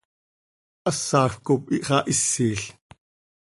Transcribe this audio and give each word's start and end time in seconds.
Hasaj 0.85 1.29
cop 1.45 1.63
ixahisil. 1.77 2.61